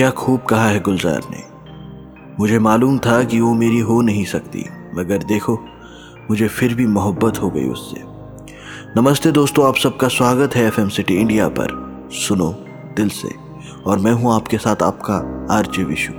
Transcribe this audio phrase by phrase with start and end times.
[0.00, 1.42] क्या खूब कहा है गुलजार ने।
[2.40, 4.64] मुझे मालूम था कि वो मेरी हो नहीं सकती,
[4.94, 5.58] मगर देखो,
[6.30, 8.02] मुझे फिर भी मोहब्बत हो गई उससे।
[9.00, 11.68] नमस्ते दोस्तों, आप सबका स्वागत है एफएम सिटी इंडिया पर।
[12.12, 12.50] सुनो,
[12.96, 13.28] दिल से,
[13.86, 16.12] और मैं हूँ आपके साथ आपका आर आरजे विशु।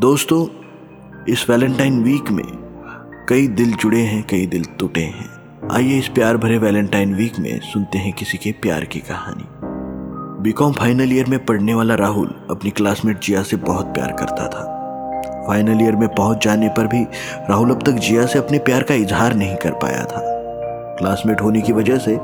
[0.00, 0.46] दोस्तों,
[1.28, 2.46] इस वैलेंटाइन वीक में
[3.28, 5.30] कई दिल जुड़े हैं, कई दिल टूटे हैं।
[5.72, 9.55] आइए इस प्यार भरे वैलेंटाइन वीक में सुनते हैं किसी के प्यार की कहानी।
[10.46, 14.62] बीकॉम फाइनल ईयर में पढ़ने वाला राहुल अपनी क्लासमेट जिया से बहुत प्यार करता था।
[15.48, 17.02] फाइनल ईयर में पहुँच जाने पर भी
[17.50, 20.20] राहुल अब तक जिया से अपने प्यार का इजहार नहीं कर पाया था।
[20.98, 22.18] क्लासमेट होने की वजह से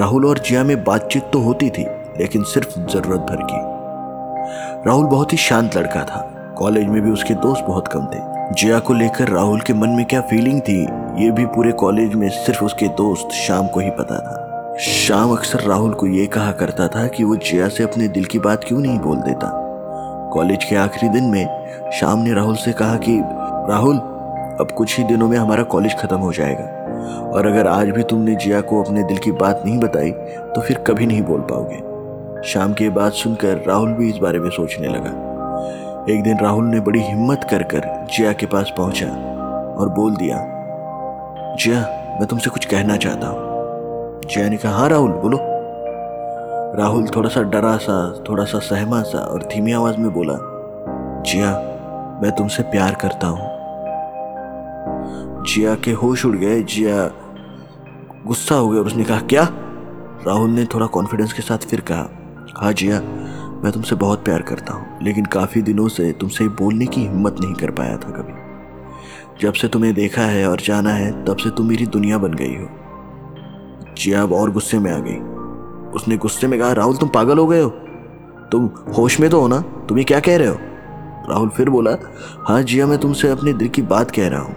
[0.00, 1.84] राहुल और जिया में बातचीत तो होती थी,
[2.20, 7.34] लेकिन सिर्फ़ ज़रूरत भर की। राहुल बहुत ही शांत लड़का था। कॉलेज में भी उसके
[7.34, 10.82] दोस्त बहुत कम थे। जिया को लेकर राहुल के मन में क्या फीलिंग थी,
[11.24, 14.49] ये भी पूरे कॉलेज में सिर्फ़ उसके दोस्त शाम को ही पता था।
[14.80, 18.38] शाम अक्सर राहुल को ये कहा करता था कि वो जया से अपने दिल की
[18.38, 19.50] बात क्यों नहीं बोल देता।
[20.34, 23.18] कॉलेज के आखिरी दिन में शाम ने राहुल से कहा कि,
[23.70, 23.96] राहुल,
[24.60, 26.64] अब कुछ ही दिनों में हमारा कॉलेज खत्म हो जाएगा।
[27.30, 30.78] और अगर आज भी तुमने जिया को अपने दिल की बात नहीं बताई तो फिर
[30.78, 36.14] कभी नहीं बोल पाओगे। शाम की बात सुनकर राहुल भी इस बारे में सोचने लगा।
[36.14, 39.06] एक दिन राहुल ने बड़ी हिम्मत कर कर जिया के पास पहुँचा
[39.80, 40.42] और बोल दिया,
[41.56, 41.80] जिया,
[42.20, 43.49] मैं तुमसे कुछ कहना चाहता हूँ।
[44.24, 45.38] जया ने कहा हाँ राहुल, बोलो।
[46.78, 50.34] राहुल थोड़ा सा डरा सा थोड़ा सा सहमा सा और धीमी आवाज़ में बोला,
[51.22, 51.50] जिया,
[52.22, 53.48] मैं तुमसे प्यार करता हूँ।
[55.44, 57.06] जिया के होश उड़ गए, जिया
[58.26, 59.48] गुस्सा हो गया और उसने कहा, क्या?
[60.26, 62.08] राहुल ने थोड़ा कॉन्फिडेंस के साथ फिर कहा
[62.56, 63.00] हाँ जिया,
[63.64, 67.54] मैं तुमसे बहुत प्यार करता हूँ, लेकिन काफ़ी दिनों से तुमसे बोलने की हिम्मत नहीं
[67.54, 68.32] कर पाया था कभी।
[69.40, 72.56] जब से तुम्हें देखा है और जाना है, तब से तुम मेरी दुनिया बन गई
[72.56, 72.68] हो।
[74.00, 75.16] जिया अब और गुस्से में आ गई।
[75.90, 77.68] उसने गुस्से में कहा, राहुल, तुम पागल हो गए हो।
[78.52, 79.60] तुम होश में तो हो ना?
[79.88, 80.56] तुम ये क्या कह रहे हो?
[81.30, 81.90] राहुल फिर बोला
[82.48, 84.54] हाँ जिया मैं तुमसे अपने दिल की बात कह रहा हूँ।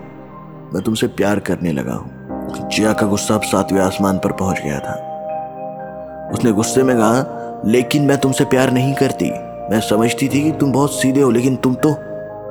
[0.73, 4.79] मैं तुमसे प्यार करने लगा हूँ। जिया का गुस्सा अब सातवें आसमान पर पहुँच गया
[4.79, 9.29] था। उसने गुस्से में कहा, लेकिन मैं तुमसे प्यार नहीं करती।
[9.71, 11.91] मैं समझती थी कि तुम बहुत सीधे हो, लेकिन तुम तो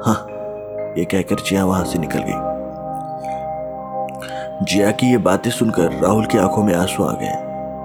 [0.06, 0.26] हाँ
[0.98, 2.51] ये कहकर जिया वहाँ से निकल गई।
[4.62, 7.32] जिया की ये बातें सुनकर राहुल की आँखों में आँसू आ गए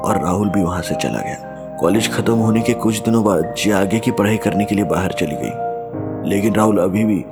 [0.06, 1.36] और राहुल भी वहाँ से चला गया।
[1.80, 5.12] कॉलेज खत्म होने के कुछ दिनों बाद जिया आगे की पढ़ाई करने के लिए बाहर
[5.12, 5.52] चली गई।
[6.30, 7.26] लेकिन राहुल अभी भी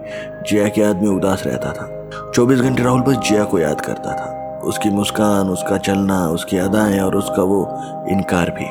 [0.48, 4.12] जिया की याद में उदास रहता था। 24 घंटे राहुल बस जिया को याद करता
[4.12, 8.66] था। उसकी मुस्कान, उसका चलना, उसकी अदाएँ और उसका वो इनकार भी।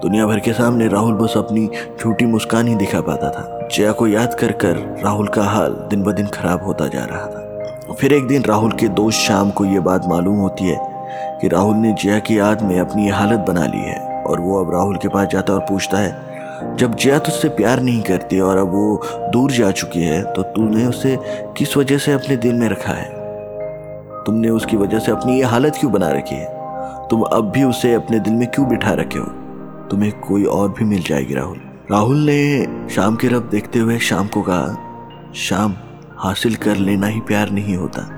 [0.00, 1.70] दुनिया भर के सामने राहुल बस अपनी
[2.00, 6.02] झूठी मुस्कान ही दिखा पाता था। जया को याद कर कर राहुल का हाल दिन
[6.02, 7.43] ब दिन खराब होता जा रहा था।
[8.04, 10.78] फिर एक दिन राहुल के दोस्त शाम को ये बात मालूम होती है
[11.40, 14.72] कि राहुल ने जया की याद में अपनी हालत बना ली है और वो अब
[14.72, 18.68] राहुल के पास जाता और पूछता है, जब जया तुझसे प्यार नहीं करती और अब
[18.68, 19.00] वो
[19.30, 21.18] दूर जा चुकी है तो तूने उसे
[21.56, 23.08] किस वजह से अपने दिल में रखा है?
[24.26, 26.48] तुमने उसकी वजह से अपनी ये हालत क्यों बना रखी है?
[27.08, 29.26] तुम अब भी उसे अपने दिल में क्यों बिठा रखे हो?
[29.90, 31.60] तुम्हें कोई और भी मिल जाएगी राहुल।
[31.90, 34.78] राहुल ने शाम की रब देखते हुए शाम को कहा,
[35.34, 35.74] शाम
[36.18, 38.10] हासिल कर लेना ही प्यार नहीं होता।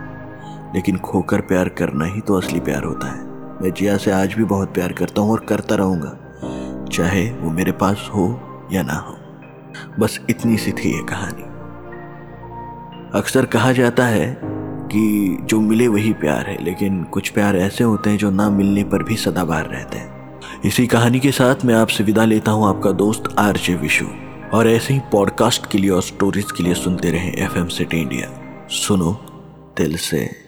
[0.75, 3.25] लेकिन खोकर प्यार करना ही तो असली प्यार होता है।
[3.63, 6.19] मैं जिया से आज भी बहुत प्यार करता हूँ और करता रहूँगा।
[6.93, 8.41] चाहे वो मेरे पास हो
[8.73, 9.17] या ना हो।
[10.01, 11.43] बस इतनी सी थी ये कहानी।
[13.19, 14.41] अक्सर कहा जाता है
[14.93, 18.85] कि जो मिले वही प्यार है, लेकिन कुछ प्यार ऐसे होते हैं जो ना मिलने
[18.85, 22.91] पर भी सदाबार रहते हैं। इसी कहानी के साथ मैं आपसे विदा लेता हूँ। आपका
[22.91, 24.05] दोस्त आरजे विशु।
[24.53, 28.01] और ऐसे ही पॉडकास्ट के लिए और स्टोरीज के लिए सुनते रहें एफ़ एम सिटी
[28.01, 28.29] इंडिया
[28.71, 29.13] सुनो
[29.79, 30.46] दिल से।